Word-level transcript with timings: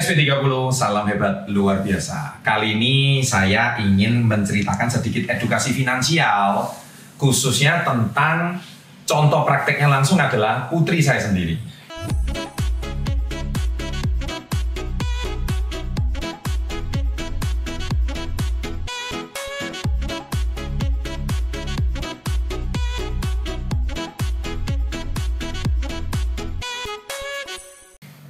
SP30, 0.00 0.48
salam 0.72 1.04
hebat 1.04 1.44
luar 1.52 1.84
biasa. 1.84 2.40
Kali 2.40 2.72
ini 2.72 3.20
saya 3.20 3.76
ingin 3.76 4.24
menceritakan 4.24 4.88
sedikit 4.88 5.28
edukasi 5.28 5.76
finansial, 5.76 6.72
khususnya 7.20 7.84
tentang 7.84 8.56
contoh 9.04 9.44
prakteknya 9.44 9.92
langsung 9.92 10.16
adalah 10.16 10.72
putri 10.72 11.04
saya 11.04 11.20
sendiri. 11.20 11.60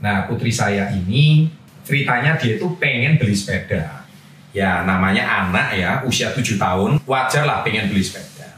Nah, 0.00 0.24
putri 0.24 0.48
saya 0.48 0.90
ini 0.96 1.59
ceritanya 1.84 2.36
dia 2.36 2.56
itu 2.56 2.66
pengen 2.76 3.16
beli 3.16 3.36
sepeda. 3.36 4.04
Ya, 4.50 4.82
namanya 4.82 5.46
anak 5.46 5.78
ya, 5.78 6.02
usia 6.02 6.34
7 6.34 6.58
tahun, 6.58 6.98
wajar 7.06 7.46
lah 7.46 7.62
pengen 7.62 7.86
beli 7.86 8.02
sepeda. 8.02 8.50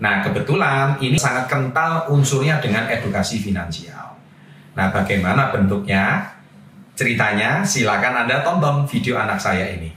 Nah, 0.00 0.24
kebetulan 0.24 0.96
ini 1.04 1.20
sangat 1.20 1.52
kental 1.52 2.08
unsurnya 2.08 2.56
dengan 2.56 2.88
edukasi 2.88 3.36
finansial. 3.36 4.16
Nah, 4.72 4.88
bagaimana 4.88 5.52
bentuknya? 5.52 6.36
Ceritanya, 6.96 7.64
silakan 7.64 8.24
Anda 8.24 8.44
tonton 8.44 8.88
video 8.88 9.16
anak 9.20 9.40
saya 9.40 9.72
ini. 9.72 9.92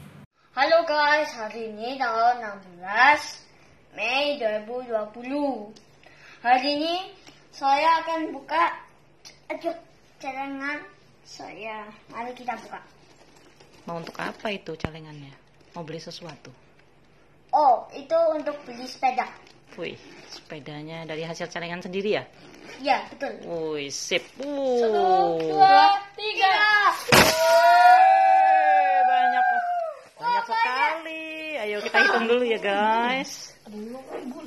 Halo 0.55 0.85
guys, 0.85 1.33
hari 1.33 1.73
ini 1.73 1.97
tanggal 1.97 2.39
16 2.79 3.97
Mei 3.97 4.37
2020. 4.37 5.73
Hari 6.45 6.69
ini 6.77 6.95
saya 7.51 8.05
akan 8.05 8.31
buka 8.31 8.71
aduh, 9.51 9.75
celengan 11.23 11.87
saya. 11.87 11.87
Mari 12.11 12.31
kita 12.35 12.53
buka. 12.59 12.79
Mau 13.87 13.99
untuk 13.99 14.15
apa 14.19 14.47
itu 14.51 14.75
celengannya? 14.75 15.31
Mau 15.75 15.83
beli 15.83 15.99
sesuatu? 15.99 16.51
Oh, 17.53 17.85
itu 17.93 18.15
untuk 18.33 18.55
beli 18.65 18.87
sepeda. 18.87 19.27
Wih, 19.73 19.97
sepedanya 20.29 21.01
dari 21.05 21.25
hasil 21.25 21.49
celengan 21.49 21.81
sendiri 21.81 22.13
ya? 22.13 22.23
Ya, 22.81 23.01
betul. 23.09 23.33
Wih, 23.73 23.89
sip. 23.89 24.21
Satu, 24.37 24.45
Uh. 24.45 25.41
dua, 25.41 25.97
tiga. 26.13 26.53
Wih, 27.13 28.97
banyak 29.09 29.45
banyak 30.13 30.45
sekali. 30.45 31.25
Ayo 31.57 31.77
kita 31.81 31.97
hitung 32.05 32.25
dulu 32.29 32.43
ya, 32.45 32.59
guys. 32.61 33.31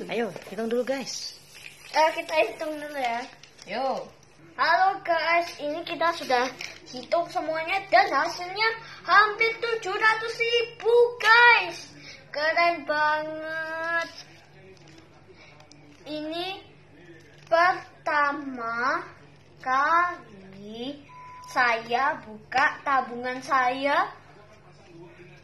Ayo, 0.07 0.31
hitung 0.49 0.69
dulu, 0.71 0.83
guys. 0.87 1.35
Eh, 1.91 2.09
kita 2.15 2.33
hitung 2.47 2.73
dulu 2.79 2.97
ya. 2.97 3.19
Yo. 3.67 4.07
Halo 4.57 4.97
guys, 5.05 5.53
ini 5.61 5.85
kita 5.85 6.09
sudah 6.17 6.49
hitung 6.89 7.29
semuanya 7.29 7.77
dan 7.93 8.09
hasilnya 8.09 8.65
hampir 9.05 9.53
700 9.61 9.85
ribu 10.33 10.93
guys. 11.21 11.93
Keren 12.33 12.81
banget. 12.89 14.09
Ini 16.09 16.57
pertama 17.45 19.05
kali 19.61 21.05
saya 21.53 22.17
buka 22.25 22.81
tabungan 22.81 23.37
saya. 23.45 24.09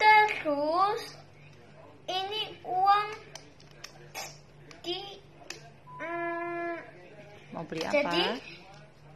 Terus 0.01 1.13
ini 2.09 2.57
uang 2.65 3.07
di 4.81 5.21
hmm, 6.01 6.75
Mau 7.53 7.61
beli 7.69 7.85
apa? 7.85 7.93
jadi 7.93 8.52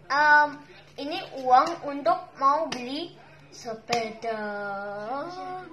um, 0.08 0.50
ini 0.98 1.20
uang 1.44 1.70
untuk 1.86 2.20
mau 2.36 2.66
beli 2.68 3.14
sepeda. 3.54 4.42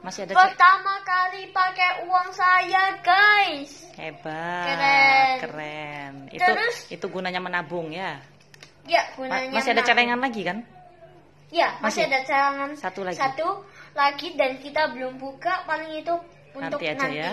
Masih 0.00 0.24
ada 0.28 0.32
cek. 0.32 0.38
Pertama 0.38 0.94
kali 1.02 1.48
pakai 1.50 1.90
uang 2.06 2.28
saya, 2.32 2.98
guys. 3.00 3.88
Hebat. 3.96 4.66
Keren. 4.68 5.34
Keren. 5.40 6.12
Itu 6.32 6.44
Terus? 6.44 6.76
itu 6.92 7.06
gunanya 7.08 7.40
menabung 7.40 7.90
ya. 7.92 8.20
Ya, 8.84 9.00
Ma- 9.00 9.12
gunanya 9.16 9.52
masih 9.56 9.70
ada 9.72 9.82
celengan 9.82 10.20
lagi 10.20 10.42
kan? 10.44 10.58
Ya, 11.54 11.70
masih, 11.80 12.04
Masih? 12.04 12.12
ada 12.12 12.18
celengan 12.26 12.70
Satu 12.76 13.00
lagi. 13.06 13.16
Satu 13.16 13.48
lagi 13.94 14.28
dan 14.34 14.58
kita 14.58 14.90
belum 14.92 15.16
buka 15.16 15.62
paling 15.64 16.02
itu 16.02 16.14
untuk 16.52 16.82
Nanti 16.82 16.86
aja 16.90 17.06
nanti. 17.06 17.20
ya. 17.22 17.32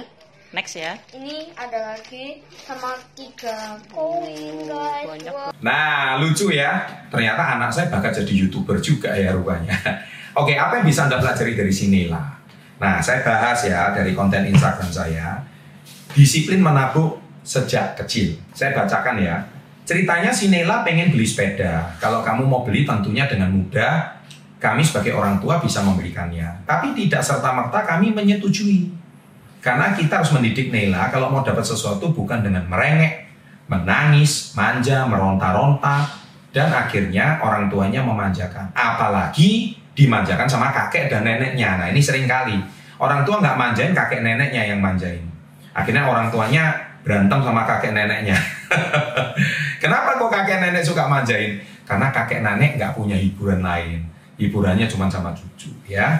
Next 0.52 0.76
ya. 0.76 1.00
Ini 1.16 1.56
ada 1.56 1.96
lagi 1.96 2.44
sama 2.52 3.00
tiga 3.16 3.80
koin, 3.88 4.68
guys. 4.68 5.08
banyak. 5.08 5.34
Nah, 5.64 6.20
lucu 6.20 6.52
ya. 6.52 6.84
Ternyata 7.08 7.56
anak 7.56 7.72
saya 7.72 7.88
bakal 7.88 8.12
jadi 8.12 8.34
YouTuber 8.36 8.84
juga 8.84 9.16
ya 9.16 9.32
rupanya. 9.32 9.72
Oke, 10.40 10.60
apa 10.60 10.84
yang 10.84 10.86
bisa 10.92 11.08
Anda 11.08 11.24
pelajari 11.24 11.56
dari 11.56 11.72
sini 11.72 12.12
lah? 12.12 12.36
Nah, 12.84 13.00
saya 13.00 13.24
bahas 13.24 13.64
ya 13.64 13.96
dari 13.96 14.12
konten 14.12 14.44
Instagram 14.52 14.92
saya. 14.92 15.40
Disiplin 16.12 16.60
menabung 16.60 17.16
sejak 17.48 17.96
kecil. 18.04 18.36
Saya 18.52 18.76
bacakan 18.76 19.24
ya. 19.24 19.40
Ceritanya 19.88 20.36
si 20.36 20.52
Nela 20.52 20.84
pengen 20.84 21.16
beli 21.16 21.24
sepeda. 21.24 21.96
Kalau 22.04 22.20
kamu 22.28 22.44
mau 22.44 22.68
beli 22.68 22.84
tentunya 22.84 23.24
dengan 23.24 23.56
mudah. 23.56 24.20
Kami 24.60 24.84
sebagai 24.84 25.16
orang 25.16 25.40
tua 25.40 25.64
bisa 25.64 25.80
memberikannya. 25.80 26.68
Tapi 26.68 26.92
tidak 26.92 27.24
serta-merta 27.24 27.88
kami 27.88 28.12
menyetujui. 28.12 29.01
Karena 29.62 29.94
kita 29.94 30.20
harus 30.20 30.34
mendidik 30.34 30.74
Nela 30.74 31.14
kalau 31.14 31.30
mau 31.30 31.46
dapat 31.46 31.62
sesuatu 31.62 32.10
bukan 32.10 32.42
dengan 32.42 32.66
merengek, 32.66 33.30
menangis, 33.70 34.58
manja, 34.58 35.06
meronta-ronta, 35.06 36.10
dan 36.50 36.74
akhirnya 36.74 37.38
orang 37.40 37.70
tuanya 37.70 38.02
memanjakan. 38.02 38.74
Apalagi 38.74 39.78
dimanjakan 39.94 40.50
sama 40.50 40.74
kakek 40.74 41.14
dan 41.14 41.24
neneknya. 41.24 41.78
Nah 41.78 41.88
ini 41.94 42.02
sering 42.02 42.26
kali. 42.26 42.58
Orang 42.98 43.22
tua 43.22 43.38
nggak 43.38 43.58
manjain, 43.58 43.94
kakek 43.94 44.26
neneknya 44.26 44.66
yang 44.74 44.82
manjain. 44.82 45.22
Akhirnya 45.78 46.10
orang 46.10 46.34
tuanya 46.34 46.76
berantem 47.06 47.40
sama 47.46 47.64
kakek 47.64 47.94
neneknya. 47.94 48.38
Kenapa 49.82 50.18
kok 50.18 50.30
kakek 50.34 50.58
nenek 50.58 50.84
suka 50.86 51.06
manjain? 51.06 51.62
Karena 51.86 52.10
kakek 52.10 52.42
nenek 52.42 52.82
nggak 52.82 52.94
punya 52.98 53.18
hiburan 53.18 53.62
lain. 53.62 54.06
Hiburannya 54.42 54.90
cuma 54.90 55.06
sama 55.06 55.34
cucu 55.38 55.70
ya. 55.86 56.18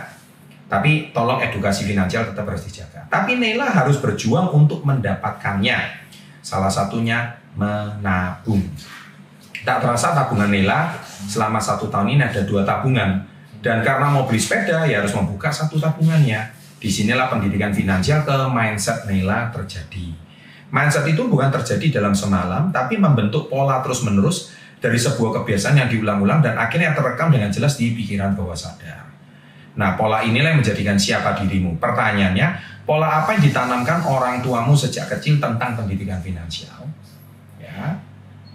Tapi 0.72 1.12
tolong 1.12 1.44
edukasi 1.44 1.84
finansial 1.84 2.32
tetap 2.32 2.48
harus 2.48 2.64
dijaga. 2.64 3.04
Tapi 3.12 3.36
Nela 3.36 3.68
harus 3.68 4.00
berjuang 4.00 4.56
untuk 4.56 4.88
mendapatkannya. 4.88 5.76
Salah 6.40 6.72
satunya 6.72 7.28
menabung. 7.60 8.64
Tak 9.68 9.84
terasa 9.84 10.16
tabungan 10.16 10.48
Nela 10.48 10.96
selama 11.28 11.60
satu 11.60 11.92
tahun 11.92 12.16
ini 12.16 12.24
ada 12.24 12.48
dua 12.48 12.64
tabungan. 12.64 13.28
Dan 13.60 13.84
karena 13.84 14.08
mau 14.08 14.24
beli 14.24 14.40
sepeda 14.40 14.88
ya 14.88 15.04
harus 15.04 15.12
membuka 15.12 15.52
satu 15.52 15.76
tabungannya. 15.76 16.56
Di 16.80 16.88
sinilah 16.88 17.28
pendidikan 17.28 17.76
finansial 17.76 18.24
ke 18.24 18.34
mindset 18.48 19.04
Nela 19.12 19.52
terjadi. 19.52 20.16
Mindset 20.72 21.04
itu 21.04 21.28
bukan 21.28 21.52
terjadi 21.52 22.00
dalam 22.00 22.16
semalam, 22.16 22.72
tapi 22.72 22.96
membentuk 22.96 23.52
pola 23.52 23.84
terus-menerus 23.84 24.56
dari 24.80 24.96
sebuah 24.96 25.44
kebiasaan 25.44 25.78
yang 25.78 25.92
diulang-ulang 25.92 26.40
dan 26.40 26.56
akhirnya 26.56 26.96
terekam 26.96 27.28
dengan 27.28 27.52
jelas 27.52 27.76
di 27.76 27.92
pikiran 27.92 28.34
bawah 28.34 28.56
sadar. 28.56 29.12
Nah, 29.72 29.96
pola 29.96 30.20
inilah 30.24 30.52
yang 30.52 30.60
menjadikan 30.60 31.00
siapa 31.00 31.32
dirimu. 31.40 31.80
Pertanyaannya, 31.80 32.48
pola 32.84 33.24
apa 33.24 33.38
yang 33.38 33.42
ditanamkan 33.48 34.04
orang 34.04 34.44
tuamu 34.44 34.76
sejak 34.76 35.08
kecil 35.18 35.40
tentang 35.40 35.80
pendidikan 35.80 36.20
finansial? 36.20 36.84
Ya. 37.56 37.96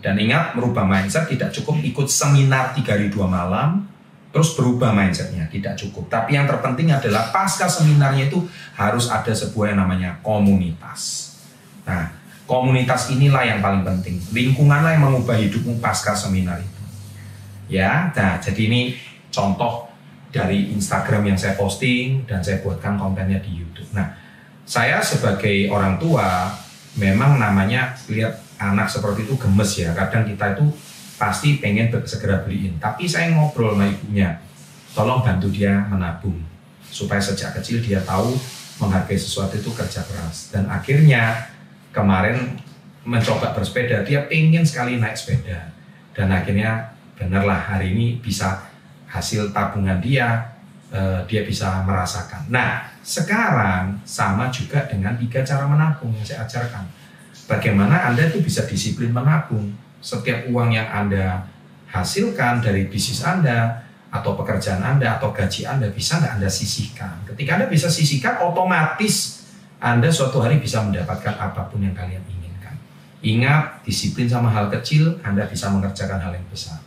Dan 0.04 0.20
ingat, 0.20 0.52
merubah 0.52 0.84
mindset 0.84 1.26
tidak 1.32 1.56
cukup 1.56 1.80
ikut 1.80 2.06
seminar 2.06 2.76
3 2.76 2.84
hari 2.84 3.08
2 3.08 3.16
malam, 3.24 3.88
terus 4.28 4.52
berubah 4.52 4.92
mindsetnya, 4.92 5.48
tidak 5.48 5.80
cukup. 5.80 6.12
Tapi 6.12 6.36
yang 6.36 6.44
terpenting 6.44 6.92
adalah 6.92 7.32
pasca 7.32 7.64
seminarnya 7.64 8.28
itu 8.28 8.44
harus 8.76 9.08
ada 9.08 9.32
sebuah 9.32 9.72
yang 9.72 9.80
namanya 9.80 10.20
komunitas. 10.20 11.32
Nah, 11.88 12.12
komunitas 12.44 13.08
inilah 13.08 13.42
yang 13.48 13.64
paling 13.64 13.82
penting. 13.82 14.20
Lingkunganlah 14.36 15.00
yang 15.00 15.08
mengubah 15.08 15.40
hidupmu 15.40 15.80
pasca 15.80 16.12
seminar 16.12 16.60
itu. 16.60 16.82
Ya, 17.66 18.14
nah 18.14 18.38
jadi 18.38 18.70
ini 18.70 18.94
contoh 19.34 19.85
dari 20.36 20.76
Instagram 20.76 21.32
yang 21.32 21.38
saya 21.40 21.56
posting 21.56 22.28
dan 22.28 22.44
saya 22.44 22.60
buatkan 22.60 23.00
kontennya 23.00 23.40
di 23.40 23.56
YouTube. 23.56 23.88
Nah, 23.96 24.12
saya 24.68 25.00
sebagai 25.00 25.72
orang 25.72 25.96
tua 25.96 26.52
memang 27.00 27.40
namanya 27.40 27.96
lihat 28.12 28.36
anak 28.60 28.92
seperti 28.92 29.24
itu 29.24 29.40
gemes 29.40 29.72
ya. 29.80 29.96
Kadang 29.96 30.28
kita 30.28 30.52
itu 30.52 30.68
pasti 31.16 31.56
pengen 31.56 31.88
segera 32.04 32.44
beliin. 32.44 32.76
Tapi 32.76 33.08
saya 33.08 33.32
ngobrol 33.32 33.72
sama 33.72 33.88
ibunya, 33.88 34.36
tolong 34.92 35.24
bantu 35.24 35.48
dia 35.48 35.88
menabung 35.88 36.36
supaya 36.92 37.20
sejak 37.20 37.56
kecil 37.60 37.80
dia 37.80 38.04
tahu 38.04 38.36
menghargai 38.80 39.16
sesuatu 39.16 39.56
itu 39.56 39.72
kerja 39.72 40.04
keras. 40.04 40.52
Dan 40.52 40.68
akhirnya 40.68 41.48
kemarin 41.96 42.60
mencoba 43.08 43.56
bersepeda, 43.56 44.04
dia 44.04 44.28
pengen 44.28 44.68
sekali 44.68 45.00
naik 45.00 45.16
sepeda. 45.16 45.72
Dan 46.12 46.28
akhirnya 46.32 46.92
benarlah 47.16 47.56
hari 47.56 47.96
ini 47.96 48.20
bisa 48.20 48.75
hasil 49.16 49.56
tabungan 49.56 49.96
dia, 50.04 50.52
eh, 50.92 51.24
dia 51.24 51.42
bisa 51.48 51.80
merasakan. 51.88 52.52
Nah, 52.52 52.84
sekarang 53.00 53.96
sama 54.04 54.52
juga 54.52 54.84
dengan 54.84 55.16
tiga 55.16 55.40
cara 55.40 55.64
menabung 55.64 56.12
yang 56.12 56.26
saya 56.26 56.44
ajarkan. 56.44 56.84
Bagaimana 57.48 58.12
Anda 58.12 58.28
itu 58.28 58.44
bisa 58.44 58.68
disiplin 58.68 59.14
menabung. 59.16 59.72
Setiap 60.04 60.52
uang 60.52 60.76
yang 60.76 60.86
Anda 60.92 61.48
hasilkan 61.88 62.60
dari 62.60 62.90
bisnis 62.92 63.24
Anda, 63.24 63.86
atau 64.16 64.38
pekerjaan 64.38 64.80
Anda 64.80 65.18
atau 65.18 65.34
gaji 65.34 65.66
Anda 65.66 65.90
bisa 65.90 66.22
nggak 66.22 66.32
Anda 66.40 66.48
sisihkan. 66.48 67.26
Ketika 67.28 67.58
Anda 67.60 67.66
bisa 67.68 67.90
sisihkan, 67.90 68.40
otomatis 68.40 69.44
Anda 69.82 70.08
suatu 70.08 70.40
hari 70.40 70.62
bisa 70.62 70.80
mendapatkan 70.80 71.36
apa 71.36 71.68
pun 71.68 71.84
yang 71.84 71.92
kalian 71.92 72.22
inginkan. 72.30 72.74
Ingat, 73.20 73.84
disiplin 73.84 74.30
sama 74.30 74.48
hal 74.48 74.72
kecil, 74.72 75.20
Anda 75.20 75.44
bisa 75.44 75.68
mengerjakan 75.68 76.22
hal 76.22 76.32
yang 76.32 76.46
besar. 76.48 76.80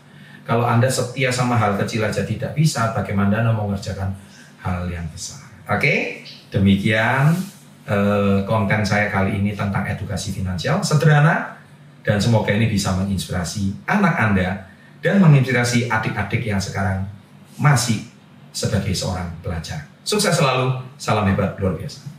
Kalau 0.50 0.66
Anda 0.66 0.90
setia 0.90 1.30
sama 1.30 1.54
hal 1.62 1.78
kecil 1.78 2.02
aja 2.02 2.26
tidak 2.26 2.58
bisa, 2.58 2.90
bagaimana 2.98 3.46
Anda 3.46 3.54
mau 3.54 3.70
mengerjakan 3.70 4.18
hal 4.66 4.90
yang 4.90 5.06
besar? 5.14 5.46
Oke, 5.70 6.26
demikian 6.50 7.38
eh, 7.86 8.42
konten 8.50 8.82
saya 8.82 9.14
kali 9.14 9.38
ini 9.38 9.54
tentang 9.54 9.86
edukasi 9.86 10.34
finansial 10.34 10.82
sederhana 10.82 11.62
dan 12.02 12.18
semoga 12.18 12.50
ini 12.50 12.66
bisa 12.66 12.98
menginspirasi 12.98 13.86
anak 13.86 14.18
Anda 14.18 14.50
dan 15.06 15.22
menginspirasi 15.22 15.86
adik-adik 15.86 16.42
yang 16.42 16.58
sekarang 16.58 17.06
masih 17.62 18.10
sebagai 18.50 18.98
seorang 18.98 19.30
pelajar. 19.46 19.86
Sukses 20.02 20.34
selalu, 20.34 20.82
salam 20.98 21.30
hebat 21.30 21.54
luar 21.62 21.78
biasa. 21.78 22.10